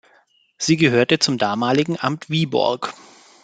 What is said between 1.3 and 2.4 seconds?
damaligen Amt